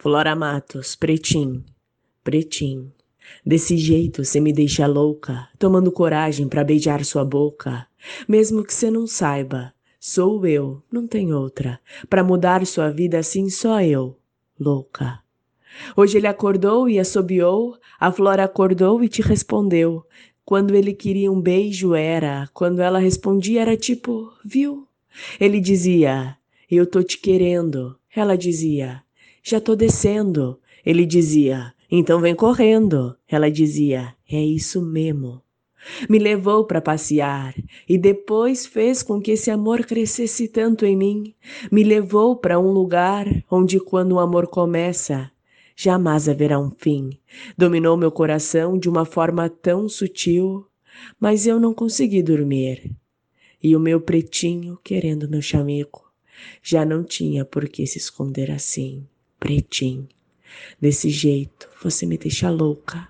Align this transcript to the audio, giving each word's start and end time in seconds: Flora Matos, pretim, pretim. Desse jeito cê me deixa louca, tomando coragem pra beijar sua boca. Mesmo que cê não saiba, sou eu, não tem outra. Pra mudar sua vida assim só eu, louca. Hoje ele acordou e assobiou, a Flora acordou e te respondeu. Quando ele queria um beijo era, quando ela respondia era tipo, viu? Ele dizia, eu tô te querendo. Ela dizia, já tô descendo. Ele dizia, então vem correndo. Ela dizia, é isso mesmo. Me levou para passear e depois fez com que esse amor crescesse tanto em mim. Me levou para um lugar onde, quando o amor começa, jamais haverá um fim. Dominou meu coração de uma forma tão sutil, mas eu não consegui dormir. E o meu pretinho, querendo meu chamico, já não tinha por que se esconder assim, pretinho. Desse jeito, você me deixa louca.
Flora 0.00 0.36
Matos, 0.36 0.94
pretim, 0.94 1.64
pretim. 2.22 2.92
Desse 3.44 3.76
jeito 3.76 4.24
cê 4.24 4.38
me 4.38 4.52
deixa 4.52 4.86
louca, 4.86 5.48
tomando 5.58 5.90
coragem 5.90 6.48
pra 6.48 6.62
beijar 6.62 7.04
sua 7.04 7.24
boca. 7.24 7.84
Mesmo 8.28 8.62
que 8.62 8.72
cê 8.72 8.92
não 8.92 9.08
saiba, 9.08 9.74
sou 9.98 10.46
eu, 10.46 10.80
não 10.88 11.04
tem 11.04 11.34
outra. 11.34 11.80
Pra 12.08 12.22
mudar 12.22 12.64
sua 12.64 12.90
vida 12.90 13.18
assim 13.18 13.50
só 13.50 13.82
eu, 13.82 14.16
louca. 14.58 15.18
Hoje 15.96 16.18
ele 16.18 16.28
acordou 16.28 16.88
e 16.88 17.00
assobiou, 17.00 17.76
a 17.98 18.12
Flora 18.12 18.44
acordou 18.44 19.02
e 19.02 19.08
te 19.08 19.20
respondeu. 19.20 20.06
Quando 20.44 20.76
ele 20.76 20.94
queria 20.94 21.30
um 21.30 21.40
beijo 21.40 21.92
era, 21.92 22.48
quando 22.54 22.80
ela 22.80 23.00
respondia 23.00 23.62
era 23.62 23.76
tipo, 23.76 24.32
viu? 24.44 24.86
Ele 25.40 25.58
dizia, 25.58 26.36
eu 26.70 26.86
tô 26.86 27.02
te 27.02 27.18
querendo. 27.18 27.98
Ela 28.14 28.38
dizia, 28.38 29.02
já 29.42 29.60
tô 29.60 29.74
descendo. 29.74 30.60
Ele 30.84 31.04
dizia, 31.04 31.72
então 31.90 32.20
vem 32.20 32.34
correndo. 32.34 33.16
Ela 33.28 33.50
dizia, 33.50 34.14
é 34.30 34.42
isso 34.42 34.82
mesmo. 34.82 35.42
Me 36.08 36.18
levou 36.18 36.64
para 36.64 36.80
passear 36.80 37.54
e 37.88 37.96
depois 37.96 38.66
fez 38.66 39.02
com 39.02 39.20
que 39.20 39.32
esse 39.32 39.50
amor 39.50 39.84
crescesse 39.86 40.48
tanto 40.48 40.84
em 40.84 40.96
mim. 40.96 41.34
Me 41.70 41.82
levou 41.82 42.36
para 42.36 42.58
um 42.58 42.70
lugar 42.70 43.26
onde, 43.50 43.78
quando 43.78 44.12
o 44.12 44.18
amor 44.18 44.48
começa, 44.48 45.30
jamais 45.76 46.28
haverá 46.28 46.58
um 46.58 46.70
fim. 46.70 47.10
Dominou 47.56 47.96
meu 47.96 48.10
coração 48.10 48.78
de 48.78 48.88
uma 48.88 49.04
forma 49.04 49.48
tão 49.48 49.88
sutil, 49.88 50.66
mas 51.18 51.46
eu 51.46 51.60
não 51.60 51.72
consegui 51.72 52.22
dormir. 52.22 52.94
E 53.62 53.74
o 53.74 53.80
meu 53.80 54.00
pretinho, 54.00 54.78
querendo 54.82 55.28
meu 55.28 55.40
chamico, 55.40 56.12
já 56.62 56.84
não 56.84 57.02
tinha 57.02 57.44
por 57.44 57.68
que 57.68 57.86
se 57.86 57.98
esconder 57.98 58.50
assim, 58.50 59.06
pretinho. 59.38 60.08
Desse 60.80 61.10
jeito, 61.10 61.68
você 61.82 62.06
me 62.06 62.16
deixa 62.16 62.50
louca. 62.50 63.08